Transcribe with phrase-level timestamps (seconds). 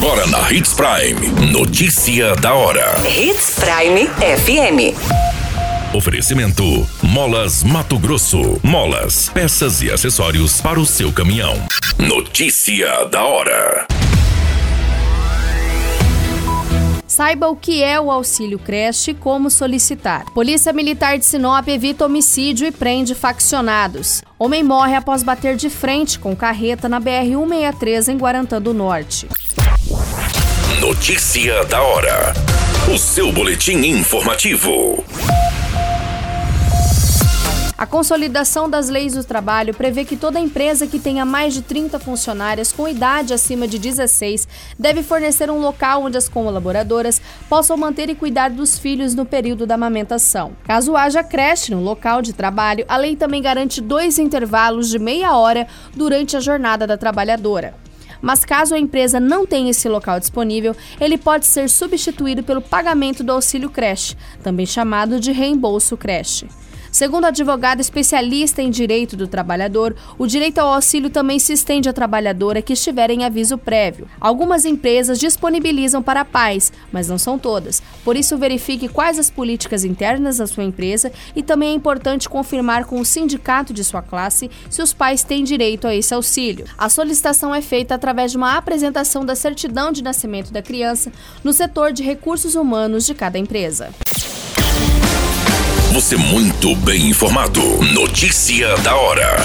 [0.00, 1.50] Agora na Hits Prime.
[1.50, 2.94] Notícia da hora.
[3.04, 4.94] Hits Prime FM.
[5.92, 6.62] Oferecimento:
[7.02, 8.60] Molas Mato Grosso.
[8.62, 11.54] Molas, peças e acessórios para o seu caminhão.
[11.98, 13.88] Notícia da hora.
[17.08, 20.24] Saiba o que é o auxílio creche e como solicitar.
[20.26, 24.22] Polícia Militar de Sinop evita homicídio e prende faccionados.
[24.38, 29.26] Homem morre após bater de frente com carreta na BR-163 em Guarantã do Norte.
[30.88, 32.32] Notícia da hora.
[32.90, 35.04] O seu boletim informativo.
[37.76, 41.98] A consolidação das leis do trabalho prevê que toda empresa que tenha mais de 30
[41.98, 44.48] funcionárias com idade acima de 16
[44.78, 47.20] deve fornecer um local onde as colaboradoras
[47.50, 50.52] possam manter e cuidar dos filhos no período da amamentação.
[50.64, 55.36] Caso haja creche no local de trabalho, a lei também garante dois intervalos de meia
[55.36, 57.74] hora durante a jornada da trabalhadora
[58.20, 63.22] mas caso a empresa não tenha esse local disponível, ele pode ser substituído pelo pagamento
[63.22, 66.46] do auxílio creche, também chamado de reembolso creche.
[66.98, 71.92] Segundo advogado especialista em direito do trabalhador, o direito ao auxílio também se estende à
[71.92, 74.08] trabalhadora que estiver em aviso prévio.
[74.20, 77.80] Algumas empresas disponibilizam para pais, mas não são todas.
[78.02, 82.84] Por isso, verifique quais as políticas internas da sua empresa e também é importante confirmar
[82.84, 86.66] com o sindicato de sua classe se os pais têm direito a esse auxílio.
[86.76, 91.12] A solicitação é feita através de uma apresentação da certidão de nascimento da criança
[91.44, 93.94] no setor de recursos humanos de cada empresa.
[95.98, 97.60] Você muito bem informado.
[97.92, 99.36] Notícia da hora.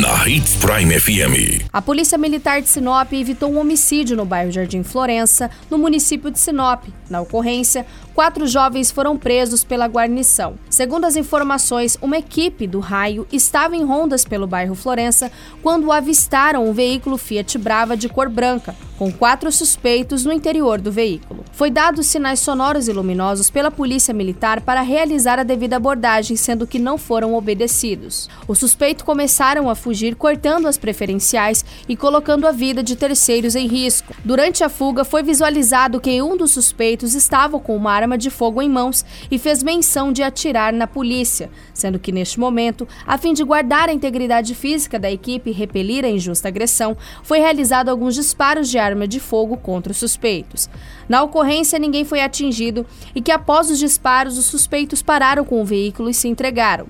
[0.00, 1.68] Na Hits Prime FM.
[1.72, 6.40] A Polícia Militar de Sinop evitou um homicídio no bairro Jardim Florença, no município de
[6.40, 6.82] Sinop.
[7.14, 10.54] Na ocorrência, quatro jovens foram presos pela guarnição.
[10.68, 15.30] Segundo as informações, uma equipe do raio estava em rondas pelo bairro Florença
[15.62, 20.90] quando avistaram um veículo Fiat Brava de cor branca, com quatro suspeitos no interior do
[20.90, 21.44] veículo.
[21.52, 26.66] Foi dados sinais sonoros e luminosos pela Polícia Militar para realizar a devida abordagem, sendo
[26.66, 28.28] que não foram obedecidos.
[28.48, 33.68] Os suspeitos começaram a fugir cortando as preferenciais e colocando a vida de terceiros em
[33.68, 34.14] risco.
[34.24, 38.62] Durante a fuga, foi visualizado que um dos suspeitos estava com uma arma de fogo
[38.62, 43.34] em mãos e fez menção de atirar na polícia, sendo que neste momento, a fim
[43.34, 48.14] de guardar a integridade física da equipe e repelir a injusta agressão, foi realizado alguns
[48.14, 50.70] disparos de arma de fogo contra os suspeitos.
[51.08, 55.64] Na ocorrência, ninguém foi atingido e que após os disparos, os suspeitos pararam com o
[55.64, 56.86] veículo e se entregaram.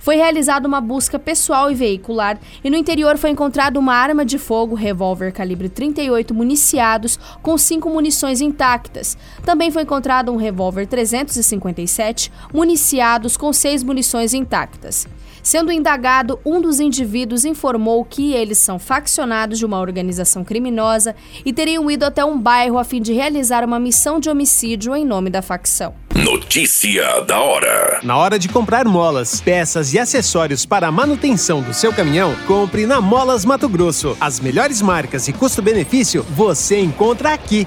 [0.00, 4.38] Foi realizada uma busca pessoal e veicular e no interior foi encontrada uma arma de
[4.38, 9.16] fogo, revólver calibre 38 municiados com cinco munições intactas.
[9.44, 15.06] Também foi encontrado um revólver 357 municiados com seis munições intactas.
[15.42, 21.14] Sendo indagado, um dos indivíduos informou que eles são faccionados de uma organização criminosa
[21.44, 25.04] e teriam ido até um bairro a fim de realizar uma missão de homicídio em
[25.04, 25.94] nome da facção.
[26.14, 28.00] Notícia da hora.
[28.02, 32.84] Na hora de comprar molas, peças e acessórios para a manutenção do seu caminhão, compre
[32.84, 34.16] na Molas Mato Grosso.
[34.20, 37.66] As melhores marcas e custo-benefício você encontra aqui.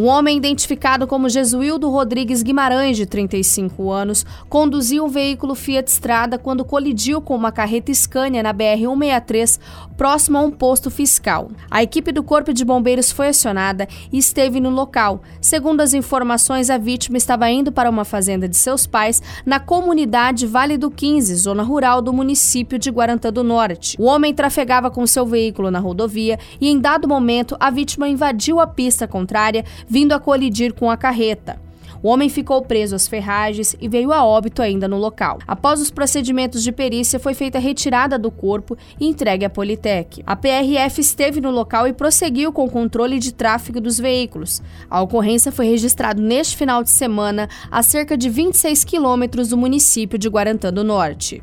[0.00, 6.38] Um homem identificado como Jesuildo Rodrigues Guimarães, de 35 anos, conduziu um veículo Fiat Strada
[6.38, 9.60] quando colidiu com uma carreta Scania na BR-163,
[9.98, 11.50] próximo a um posto fiscal.
[11.70, 15.20] A equipe do Corpo de Bombeiros foi acionada e esteve no local.
[15.38, 20.46] Segundo as informações, a vítima estava indo para uma fazenda de seus pais na comunidade
[20.46, 23.98] Vale do 15, zona rural do município de Guarantã do Norte.
[24.00, 28.60] O homem trafegava com seu veículo na rodovia e, em dado momento, a vítima invadiu
[28.60, 31.60] a pista contrária vindo a colidir com a carreta.
[32.02, 35.38] O homem ficou preso às ferragens e veio a óbito ainda no local.
[35.46, 40.22] Após os procedimentos de perícia, foi feita a retirada do corpo e entregue à Politec.
[40.26, 44.62] A PRF esteve no local e prosseguiu com o controle de tráfego dos veículos.
[44.88, 50.18] A ocorrência foi registrada neste final de semana a cerca de 26 quilômetros do município
[50.18, 51.42] de Guarantã do Norte.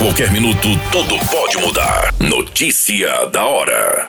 [0.00, 2.14] qualquer minuto, tudo pode mudar.
[2.18, 4.08] Notícia da hora.